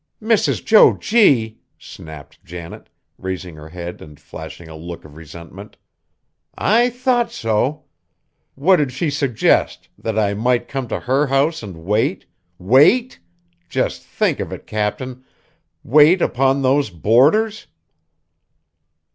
"Mrs. 0.19 0.65
Jo 0.65 0.93
G.!" 0.93 1.59
snapped 1.77 2.43
Janet, 2.43 2.89
raising 3.19 3.55
her 3.55 3.69
head 3.69 4.01
and 4.01 4.19
flashing 4.19 4.67
a 4.67 4.75
look 4.75 5.05
of 5.05 5.15
resentment, 5.15 5.77
"I 6.57 6.89
thought 6.89 7.31
so! 7.31 7.83
What 8.55 8.77
did 8.77 8.91
she 8.91 9.11
suggest 9.11 9.89
that 9.99 10.17
I 10.17 10.33
might 10.33 10.67
come 10.67 10.87
to 10.87 11.01
her 11.01 11.27
house 11.27 11.61
and 11.61 11.85
wait 11.85 12.25
wait, 12.57 13.19
just 13.69 14.01
think 14.01 14.39
of 14.39 14.51
it, 14.51 14.65
Cap'n, 14.65 15.23
wait 15.83 16.19
upon 16.19 16.63
those 16.63 16.89
boarders?" 16.89 17.67